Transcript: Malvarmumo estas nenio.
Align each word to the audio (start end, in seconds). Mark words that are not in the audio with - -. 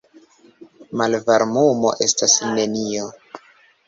Malvarmumo 1.01 1.91
estas 2.05 2.33
nenio. 2.55 3.11